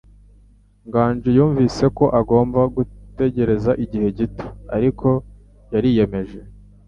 [0.87, 5.07] Nganji yumvise ko agomba gutegereza igihe gito, ariko
[5.73, 6.39] yariyemeje.